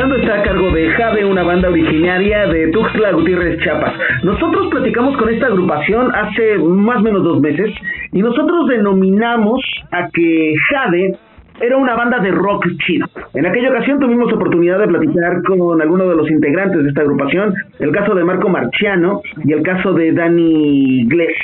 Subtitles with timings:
[0.00, 3.92] está a cargo de Jade, una banda originaria de Tuxtla Gutiérrez, Chiapas.
[4.22, 7.70] Nosotros platicamos con esta agrupación hace más o menos dos meses
[8.10, 9.60] y nosotros denominamos
[9.92, 11.18] a que Jade
[11.60, 13.06] era una banda de rock chido.
[13.34, 17.54] En aquella ocasión tuvimos oportunidad de platicar con algunos de los integrantes de esta agrupación,
[17.78, 21.36] el caso de Marco Marciano y el caso de Danny Gless.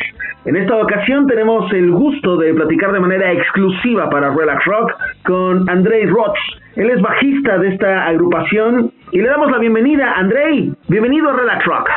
[0.47, 4.93] En esta ocasión tenemos el gusto de platicar de manera exclusiva para Relax Rock
[5.25, 6.39] con Andrei Roth.
[6.77, 10.13] Él es bajista de esta agrupación y le damos la bienvenida.
[10.13, 11.89] Andrei, bienvenido a Relax Rock.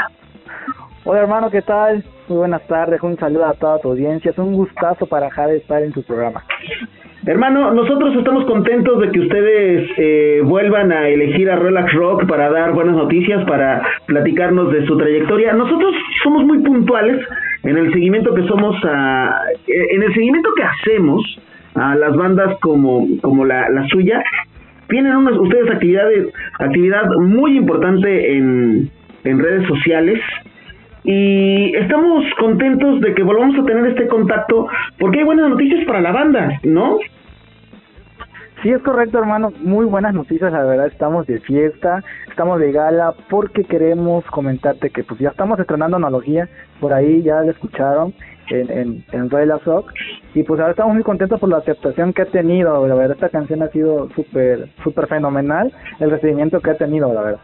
[1.04, 2.02] Hola hermano, ¿qué tal?
[2.30, 4.32] Muy buenas tardes, un saludo a toda tu audiencia.
[4.32, 6.46] Es un gustazo para Jade estar en tu programa.
[7.26, 12.50] Hermano, nosotros estamos contentos de que ustedes eh, vuelvan a elegir a Relax Rock para
[12.50, 15.52] dar buenas noticias, para platicarnos de su trayectoria.
[15.52, 15.94] Nosotros
[16.24, 17.20] somos muy puntuales
[17.64, 21.22] en el seguimiento que somos a, eh, en el seguimiento que hacemos
[21.76, 24.24] a las bandas como, como la, la suya.
[24.90, 26.28] Tienen unas, ustedes actividades,
[26.60, 28.90] actividad muy importante en,
[29.24, 30.20] en redes sociales
[31.04, 34.68] y estamos contentos de que volvamos a tener este contacto
[34.98, 36.98] porque hay buenas noticias para la banda, ¿no?
[38.62, 39.54] Sí, es correcto, hermano.
[39.62, 40.88] Muy buenas noticias, la verdad.
[40.88, 46.50] Estamos de fiesta, estamos de gala, porque queremos comentarte que pues ya estamos estrenando analogía.
[46.82, 48.14] Por ahí ya la escucharon
[48.50, 49.94] en, en, en Relax Rock.
[50.34, 52.88] Y pues ahora estamos muy contentos por la aceptación que ha tenido.
[52.88, 55.72] La verdad, esta canción ha sido súper, súper fenomenal.
[56.00, 57.42] El recibimiento que ha tenido, la verdad.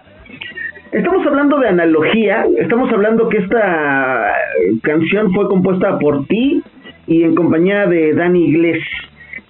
[0.92, 4.34] Estamos hablando de analogía, estamos hablando que esta
[4.82, 6.64] canción fue compuesta por ti
[7.08, 8.88] y en compañía de Dani Iglesias.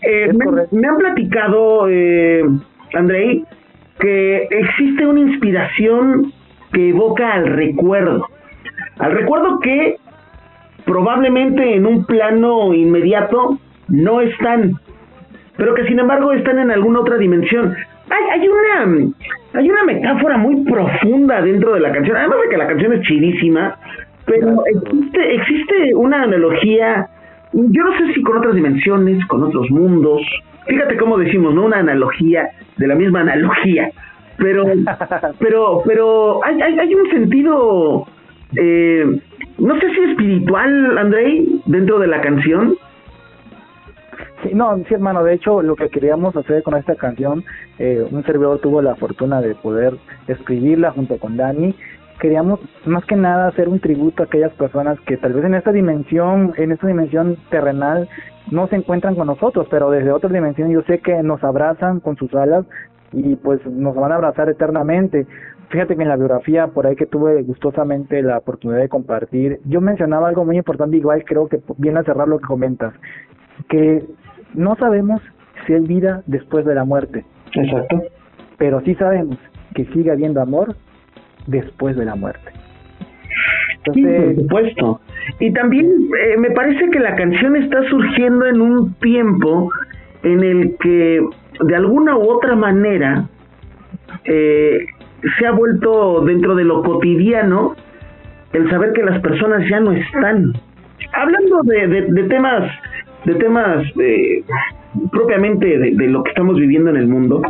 [0.01, 0.31] Eh,
[0.71, 2.43] me, han platicado, eh,
[2.93, 3.43] Andrei,
[3.99, 6.33] que existe una inspiración
[6.71, 8.27] que evoca al recuerdo.
[8.99, 9.97] Al recuerdo que
[10.85, 14.73] probablemente en un plano inmediato no están,
[15.57, 17.75] pero que sin embargo están en alguna otra dimensión.
[18.09, 19.11] Hay, hay una
[19.53, 23.01] hay una metáfora muy profunda dentro de la canción, además de que la canción es
[23.01, 23.77] chidísima,
[24.25, 27.09] pero existe, existe una analogía
[27.55, 30.21] yo no sé si con otras dimensiones, con otros mundos.
[30.67, 31.65] Fíjate cómo decimos, ¿no?
[31.65, 33.89] Una analogía de la misma analogía.
[34.37, 34.65] Pero,
[35.39, 38.07] pero, pero hay, hay, hay un sentido,
[38.57, 39.05] eh,
[39.57, 42.75] no sé si espiritual, Andrei, dentro de la canción.
[44.43, 47.43] Sí, no, sí, hermano, de hecho, lo que queríamos hacer con esta canción,
[47.79, 49.95] eh, un servidor tuvo la fortuna de poder
[50.27, 51.73] escribirla junto con Dani
[52.19, 55.71] queríamos más que nada hacer un tributo a aquellas personas que tal vez en esta
[55.71, 58.07] dimensión, en esta dimensión terrenal,
[58.51, 62.15] no se encuentran con nosotros, pero desde otra dimensión yo sé que nos abrazan con
[62.15, 62.65] sus alas
[63.11, 65.25] y pues nos van a abrazar eternamente.
[65.69, 69.81] Fíjate que en la biografía por ahí que tuve gustosamente la oportunidad de compartir, yo
[69.81, 72.93] mencionaba algo muy importante, igual creo que viene a cerrar lo que comentas,
[73.69, 74.03] que
[74.53, 75.21] no sabemos
[75.65, 77.25] si hay vida después de la muerte.
[77.53, 78.03] Exacto.
[78.57, 79.37] Pero sí sabemos
[79.73, 80.75] que sigue habiendo amor
[81.47, 82.51] después de la muerte.
[83.77, 85.01] Entonces, sí, por supuesto.
[85.39, 89.69] Y también eh, me parece que la canción está surgiendo en un tiempo
[90.23, 91.21] en el que
[91.61, 93.27] de alguna u otra manera
[94.23, 94.85] eh,
[95.37, 97.75] se ha vuelto dentro de lo cotidiano
[98.53, 100.53] el saber que las personas ya no están.
[101.13, 102.71] Hablando de, de, temas,
[103.25, 104.43] de temas eh,
[105.11, 107.41] propiamente de, de, lo que estamos viviendo en el mundo,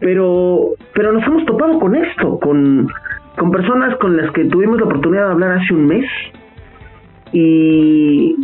[0.00, 2.88] pero, pero nos hemos topado con esto, con
[3.40, 6.04] con personas con las que tuvimos la oportunidad de hablar hace un mes
[7.32, 8.36] y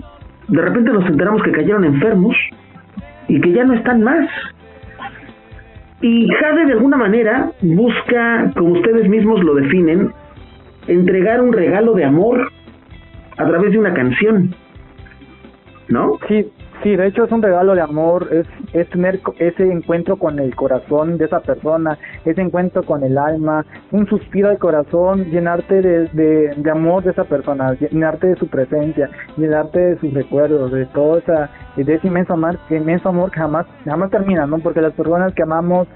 [0.49, 2.35] de repente nos enteramos que cayeron enfermos
[3.29, 4.27] y que ya no están más.
[6.01, 10.13] Y Jade de alguna manera busca, como ustedes mismos lo definen,
[10.87, 12.53] entregar un regalo de amor
[13.37, 14.55] a través de una canción.
[15.89, 16.19] ¿No?
[16.29, 16.51] Sí,
[16.83, 20.55] Sí, de hecho es un regalo de amor, es, es tener ese encuentro con el
[20.55, 26.07] corazón de esa persona, ese encuentro con el alma, un suspiro al corazón, llenarte de,
[26.09, 30.85] de, de amor de esa persona, llenarte de su presencia, llenarte de sus recuerdos, de
[30.87, 34.59] todo esa, de ese inmenso amor, inmenso amor que jamás, jamás termina, ¿no?
[34.59, 35.89] Porque las personas que amamos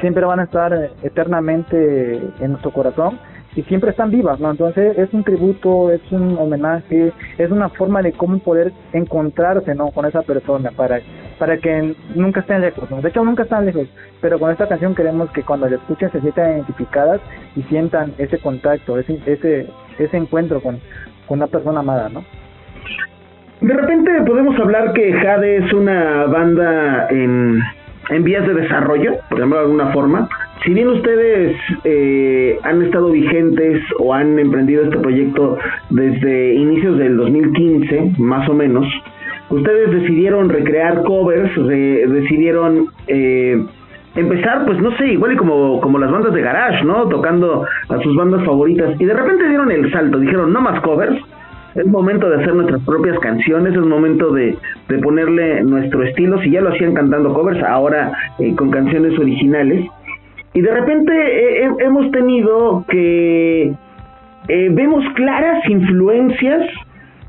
[0.00, 0.72] siempre van a estar
[1.02, 3.18] eternamente en nuestro corazón
[3.58, 4.52] y siempre están vivas, ¿no?
[4.52, 9.90] Entonces es un tributo, es un homenaje, es una forma de cómo poder encontrarse, ¿no?
[9.90, 11.00] Con esa persona para
[11.40, 12.88] para que nunca estén lejos.
[13.02, 13.88] De hecho nunca están lejos,
[14.20, 17.20] pero con esta canción queremos que cuando la escuchen se sientan identificadas
[17.56, 19.66] y sientan ese contacto, ese ese
[19.98, 20.78] ese encuentro con,
[21.26, 22.22] con una persona amada, ¿no?
[23.60, 27.60] De repente podemos hablar que Jade es una banda en,
[28.10, 30.28] en vías de desarrollo, por llamarlo de alguna forma,
[30.64, 35.58] si bien ustedes eh, han estado vigentes o han emprendido este proyecto
[35.90, 38.86] desde inicios del 2015, más o menos,
[39.50, 43.64] ustedes decidieron recrear covers, decidieron eh,
[44.14, 47.08] empezar, pues no sé, igual y como, como las bandas de garage, ¿no?
[47.08, 49.00] Tocando a sus bandas favoritas.
[49.00, 51.18] Y de repente dieron el salto, dijeron, no más covers,
[51.74, 54.56] es momento de hacer nuestras propias canciones, es momento de,
[54.88, 56.40] de ponerle nuestro estilo.
[56.40, 59.88] Si ya lo hacían cantando covers, ahora eh, con canciones originales.
[60.58, 63.72] Y de repente eh, hemos tenido que
[64.48, 66.66] eh, vemos claras influencias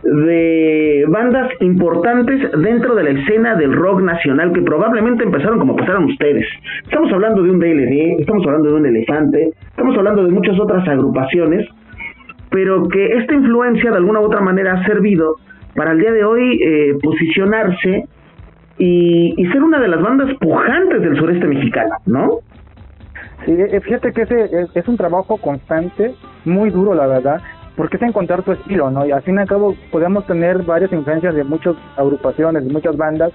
[0.02, 6.06] de bandas importantes dentro de la escena del rock nacional que probablemente empezaron como empezaron
[6.06, 6.48] ustedes.
[6.86, 10.88] Estamos hablando de un DLD, estamos hablando de un elefante, estamos hablando de muchas otras
[10.88, 11.68] agrupaciones,
[12.50, 15.36] pero que esta influencia de alguna u otra manera ha servido
[15.76, 18.06] para el día de hoy eh, posicionarse
[18.80, 22.40] y ser una de las bandas pujantes del sureste mexicano, ¿no?
[23.46, 26.14] Sí, eh, fíjate que ese es, un trabajo constante,
[26.46, 27.42] muy duro la verdad,
[27.76, 29.06] porque es encontrar tu estilo, ¿no?
[29.06, 32.98] Y al fin y al cabo podemos tener varias influencias de muchas agrupaciones, de muchas
[32.98, 33.32] bandas,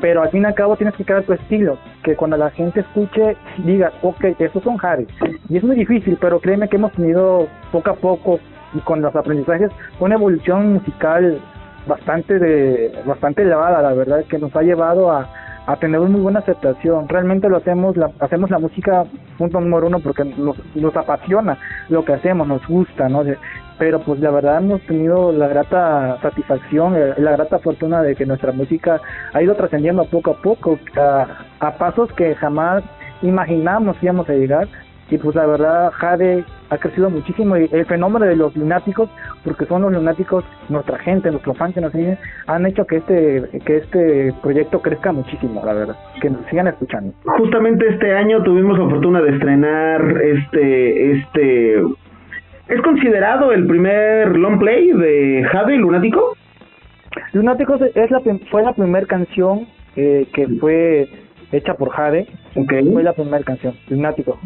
[0.00, 2.80] pero al fin y al cabo tienes que crear tu estilo, que cuando la gente
[2.80, 5.06] escuche diga, ok, esos son Harry.
[5.48, 8.38] Y es muy difícil, pero créeme que hemos tenido poco a poco
[8.74, 11.40] y con los aprendizajes una evolución musical
[11.86, 15.28] bastante de bastante elevada, la verdad, que nos ha llevado a,
[15.66, 17.08] a tener muy buena aceptación.
[17.08, 19.04] Realmente lo hacemos, la, hacemos la música
[19.36, 21.58] punto número uno porque nos, nos apasiona
[21.88, 23.22] lo que hacemos, nos gusta, ¿no?
[23.78, 28.24] pero pues la verdad hemos tenido la grata satisfacción, eh, la grata fortuna de que
[28.24, 29.00] nuestra música
[29.34, 31.26] ha ido trascendiendo poco a poco, a,
[31.60, 32.82] a pasos que jamás
[33.22, 34.68] imaginamos íbamos a llegar
[35.08, 39.08] y pues la verdad Jade ha crecido muchísimo y el fenómeno de los lunáticos
[39.44, 43.48] porque son los lunáticos nuestra gente nuestros fans que nos siguen han hecho que este
[43.64, 45.96] que este proyecto crezca muchísimo la verdad.
[46.20, 47.12] Que nos sigan escuchando.
[47.24, 51.76] Justamente este año tuvimos la fortuna de estrenar este este
[52.68, 56.36] es considerado el primer long play de Jade Lunático
[57.32, 58.20] Lunáticos es la
[58.50, 61.08] fue la primera canción eh, que fue
[61.52, 62.26] hecha por Jade.
[62.56, 62.90] Okay.
[62.90, 64.36] fue la primera canción Lunático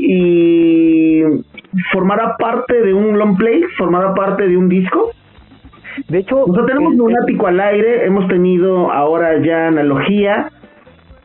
[0.00, 1.22] y
[1.92, 5.12] formará parte de un long play, formará parte de un disco.
[6.08, 10.50] De hecho, nosotros tenemos Lunático al aire, hemos tenido ahora ya analogía.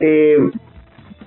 [0.00, 0.38] Eh,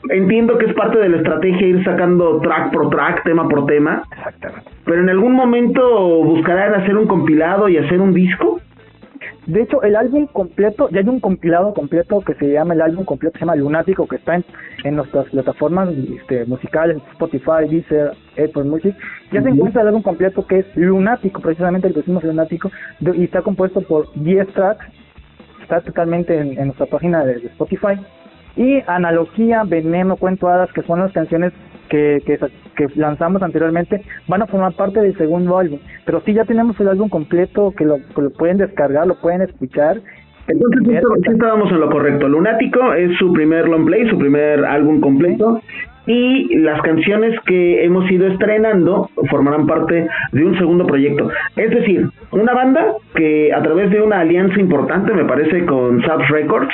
[0.10, 4.04] entiendo que es parte de la estrategia ir sacando track por track, tema por tema.
[4.16, 4.70] Exactamente.
[4.86, 8.60] Pero en algún momento buscarán hacer un compilado y hacer un disco.
[9.50, 13.04] De hecho, el álbum completo, ya hay un compilado completo que se llama el álbum
[13.04, 14.40] completo, se llama Lunático, que está
[14.84, 18.96] en, nuestras plataformas este, musicales, Spotify, Deezer, Apple Music.
[19.32, 22.70] Ya se encuentra el álbum completo que es Lunático, precisamente el que hicimos Lunático,
[23.00, 24.86] y está compuesto por 10 tracks.
[25.64, 28.00] Está totalmente en, nuestra página de, Spotify.
[28.56, 31.54] Y Analogía, Veneno, Cuento Hadas, que son las canciones
[31.90, 32.38] que, que,
[32.76, 35.80] que lanzamos anteriormente van a formar parte del segundo álbum.
[36.06, 40.00] Pero sí ya tenemos el álbum completo que lo, lo pueden descargar, lo pueden escuchar.
[40.48, 42.28] Entonces sí, estábamos en lo correcto.
[42.28, 45.62] Lunático es su primer long play, su primer álbum completo.
[46.08, 51.30] Y las canciones que hemos ido estrenando formarán parte de un segundo proyecto.
[51.56, 52.84] Es decir, una banda
[53.14, 56.74] que a través de una alianza importante, me parece, con South Records,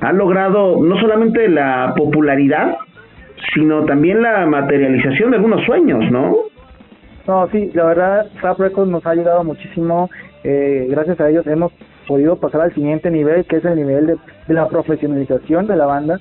[0.00, 2.76] ha logrado no solamente la popularidad,
[3.54, 6.36] sino también la materialización de algunos sueños, ¿no?
[7.26, 10.08] No, sí, la verdad, Zap Records nos ha ayudado muchísimo.
[10.44, 11.72] Eh, gracias a ellos hemos
[12.06, 14.16] podido pasar al siguiente nivel, que es el nivel de,
[14.54, 16.20] la profesionalización de la banda.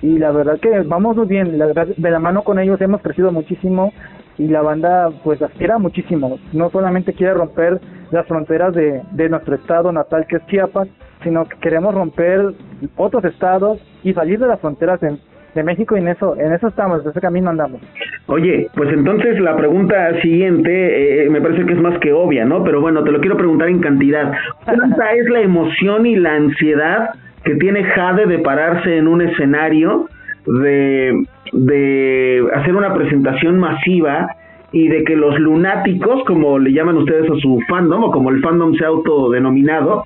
[0.00, 3.92] Y la verdad que vamos muy bien, de la mano con ellos hemos crecido muchísimo
[4.38, 6.38] y la banda pues aspira muchísimo.
[6.52, 7.80] No solamente quiere romper
[8.10, 10.88] las fronteras de, de nuestro estado natal que es Chiapas,
[11.22, 12.52] sino que queremos romper
[12.96, 15.18] otros estados y salir de las fronteras de,
[15.56, 17.80] de México y en eso, en eso estamos, en ese camino andamos.
[18.26, 22.62] Oye, pues entonces la pregunta siguiente eh, me parece que es más que obvia, ¿no?
[22.62, 24.32] Pero bueno, te lo quiero preguntar en cantidad.
[24.64, 27.10] ¿Cuánta es la emoción y la ansiedad
[27.44, 30.08] que tiene Jade de pararse en un escenario,
[30.46, 34.28] de, de hacer una presentación masiva
[34.72, 38.42] y de que los lunáticos, como le llaman ustedes a su fandom, o como el
[38.42, 40.04] fandom se ha autodenominado,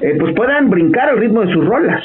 [0.00, 2.02] eh, pues puedan brincar al ritmo de sus rolas?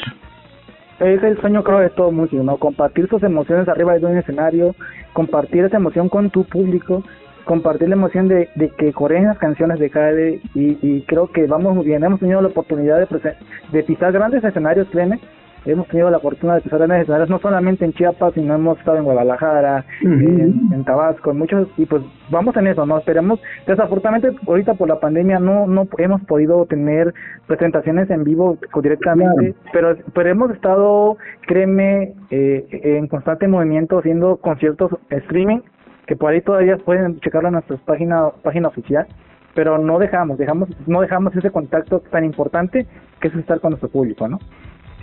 [1.00, 2.56] Es el sueño creo de todo músico, ¿no?
[2.56, 4.74] Compartir sus emociones arriba de un escenario,
[5.12, 7.02] compartir esa emoción con tu público,
[7.44, 11.46] compartir la emoción de, de que corren las canciones de Jade y, y creo que
[11.46, 13.36] vamos bien, hemos tenido la oportunidad de,
[13.72, 15.20] de pisar grandes escenarios, créeme,
[15.66, 18.98] hemos tenido la fortuna de pisar en escenarios, no solamente en Chiapas, sino hemos estado
[18.98, 22.98] en Guadalajara, en, Tabasco, en muchos, y pues vamos en eso, ¿no?
[22.98, 27.12] Esperemos, desafortunadamente ahorita por la pandemia no no hemos podido tener
[27.46, 34.92] presentaciones en vivo directamente, pero, pero hemos estado, créeme, eh, en constante movimiento haciendo conciertos
[35.10, 35.60] streaming,
[36.06, 39.06] que por ahí todavía pueden checarlo en nuestra página, página oficial,
[39.54, 42.86] pero no dejamos, dejamos, no dejamos ese contacto tan importante
[43.20, 44.38] que es estar con nuestro público, ¿no?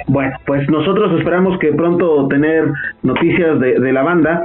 [0.07, 2.65] Bueno, pues nosotros esperamos que pronto tener
[3.03, 4.43] noticias de, de la banda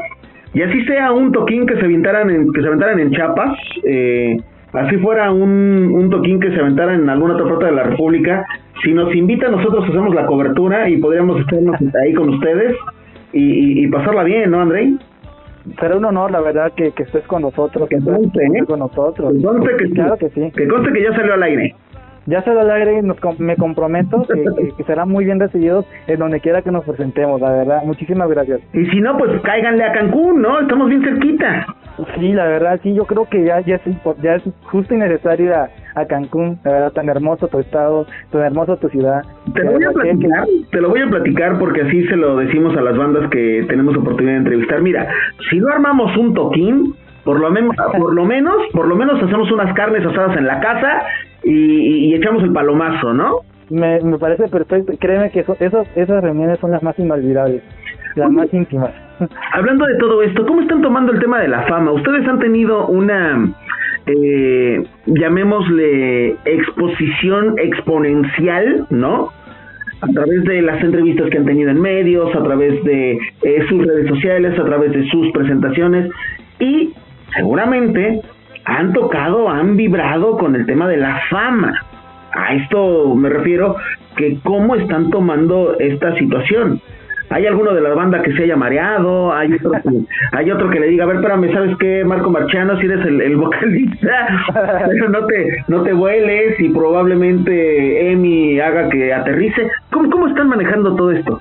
[0.55, 4.37] y así sea un toquín que se aventaran en, que se aventaran en Chiapas, eh,
[4.73, 8.47] así fuera un, un toquín que se aventara en alguna otra parte de la República,
[8.83, 12.76] si nos invitan nosotros hacemos la cobertura y podríamos estarnos ahí con ustedes
[13.33, 14.97] y, y, pasarla bien, ¿no, Andrei?
[15.78, 18.64] Será un honor, la verdad, que, que estés con nosotros, que, estés ¿eh?
[18.67, 19.35] con nosotros.
[19.35, 20.50] Que, claro que sí.
[20.57, 21.75] Que conste que ya salió al aire
[22.29, 26.41] ya se lo alegre nos, me comprometo que, que, será muy bien recibidos en donde
[26.41, 27.83] quiera que nos presentemos, la verdad.
[27.85, 28.61] Muchísimas gracias.
[28.75, 30.61] Y si no, pues cáiganle a Cancún, ¿no?
[30.61, 31.67] Estamos bien cerquita.
[32.19, 33.83] Sí, la verdad, sí, yo creo que ya, ya, es,
[34.23, 35.71] ya es justo y necesario ir a,
[36.09, 39.23] Cancún, la verdad, tan hermoso tu estado, tan hermoso tu ciudad.
[39.53, 42.77] Te lo voy a platicar, te lo voy a platicar porque así se lo decimos
[42.77, 44.81] a las bandas que tenemos oportunidad de entrevistar.
[44.81, 45.09] Mira,
[45.51, 46.95] si no armamos un toquín,
[47.25, 50.61] por lo menos, por lo menos, por lo menos hacemos unas carnes asadas en la
[50.61, 51.03] casa
[51.45, 53.40] y, echamos el palomazo, ¿no?
[53.71, 54.92] Me, me parece perfecto.
[54.99, 57.62] Créeme que esos, esas reuniones son las más inolvidables,
[58.16, 58.90] las más íntimas.
[59.52, 61.92] Hablando de todo esto, ¿cómo están tomando el tema de la fama?
[61.92, 63.52] Ustedes han tenido una,
[64.07, 69.30] eh, llamémosle, exposición exponencial, ¿no?
[70.00, 73.85] a través de las entrevistas que han tenido en medios, a través de eh, sus
[73.85, 76.11] redes sociales, a través de sus presentaciones
[76.61, 76.92] y
[77.35, 78.21] seguramente
[78.69, 81.73] han tocado, han vibrado con el tema de la fama.
[82.33, 83.77] A esto me refiero
[84.15, 86.81] que cómo están tomando esta situación.
[87.31, 89.81] Hay alguno de la banda que se haya mareado, hay otro que,
[90.37, 93.37] hay otro que le diga, a ver, espérame, ¿sabes qué, Marco Marchano, si eres el,
[93.37, 94.29] vocalista,
[94.87, 99.71] pero no te, no te vueles y probablemente Emi haga que aterrice.
[99.91, 101.41] ¿Cómo, cómo están manejando todo esto?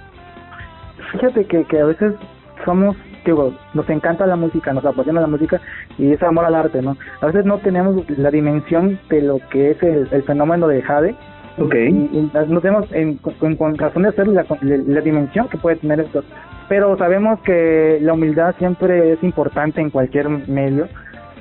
[1.11, 2.13] Fíjate que, que a veces
[2.63, 2.95] somos
[3.73, 5.61] nos encanta la música, nos apasiona la música
[5.97, 6.97] y es amor al arte, ¿no?
[7.21, 11.15] A veces no tenemos la dimensión de lo que es el, fenómeno de Jade.
[11.59, 11.87] Okay.
[11.89, 13.19] Y, no tenemos en,
[13.77, 16.23] razón de hacer la, la, dimensión que puede tener esto.
[16.69, 20.87] Pero sabemos que la humildad siempre es importante en cualquier medio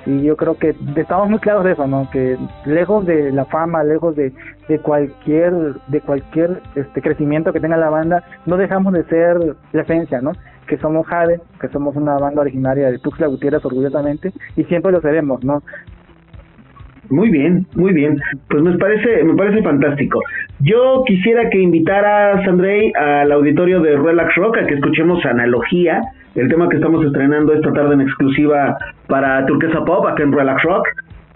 [0.06, 3.82] y yo creo que estamos muy claros de eso no que lejos de la fama
[3.82, 4.32] lejos de,
[4.68, 5.52] de cualquier
[5.88, 9.36] de cualquier este crecimiento que tenga la banda no dejamos de ser
[9.72, 10.32] la esencia no
[10.66, 15.00] que somos Jade que somos una banda originaria de Tuxtla Gutiérrez orgullosamente y siempre lo
[15.00, 15.62] seremos no
[17.08, 18.20] muy bien, muy bien.
[18.48, 20.20] Pues me parece, me parece fantástico.
[20.60, 26.02] Yo quisiera que invitaras, Andrei, al auditorio de Relax Rock a que escuchemos Analogía,
[26.34, 28.76] el tema que estamos estrenando esta tarde en exclusiva
[29.08, 30.86] para Turquesa Pop, acá en Relax Rock,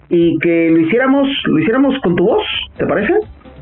[0.09, 2.43] y que lo hiciéramos, lo hiciéramos con tu voz,
[2.77, 3.13] ¿te parece?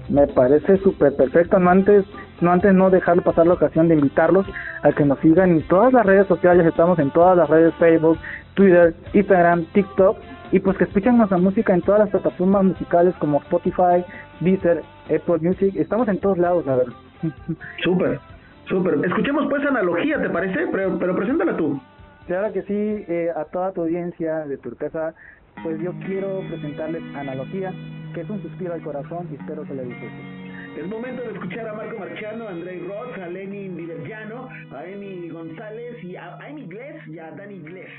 [0.09, 2.05] Me parece súper perfecto, no antes,
[2.41, 4.47] no antes no dejar pasar la ocasión de invitarlos
[4.81, 8.17] a que nos sigan en todas las redes sociales, estamos en todas las redes Facebook,
[8.55, 10.17] Twitter, Instagram, TikTok,
[10.51, 14.03] y pues que escuchen nuestra música en todas las plataformas musicales como Spotify,
[14.39, 16.93] Deezer, Apple Music, estamos en todos lados, la verdad.
[17.83, 18.19] Súper.
[18.65, 18.99] Súper.
[19.03, 20.67] Escuchemos pues analogía, ¿te parece?
[20.71, 21.79] Pero, pero preséntala tú.
[22.29, 25.15] Claro que sí, eh, a toda tu audiencia de Turquesa,
[25.63, 27.73] pues yo quiero presentarles Analogía,
[28.13, 30.77] que es un suspiro al corazón y espero que le disfruten.
[30.77, 35.29] Es momento de escuchar a Marco Marciano, a Andrei Roth, a Lenin Divergiano, a Emi
[35.29, 37.89] González y a Amy Gless y a Dani Gless.